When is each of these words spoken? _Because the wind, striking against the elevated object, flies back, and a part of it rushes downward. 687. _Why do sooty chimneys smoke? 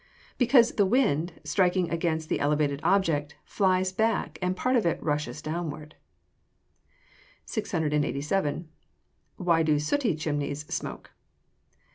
_Because 0.39 0.71
the 0.71 0.85
wind, 0.87 1.33
striking 1.43 1.91
against 1.91 2.27
the 2.27 2.39
elevated 2.39 2.79
object, 2.81 3.35
flies 3.45 3.91
back, 3.91 4.39
and 4.41 4.53
a 4.57 4.59
part 4.59 4.75
of 4.75 4.83
it 4.83 4.97
rushes 5.03 5.43
downward. 5.43 5.93
687. 7.45 8.67
_Why 9.39 9.63
do 9.63 9.77
sooty 9.77 10.15
chimneys 10.15 10.65
smoke? 10.73 11.11